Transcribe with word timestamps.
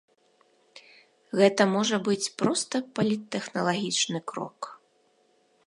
Гэта 1.39 1.67
можа 1.75 1.99
быць 2.07 2.31
проста 2.41 2.75
паліттэхналагічны 3.01 4.19
крок. 4.33 4.59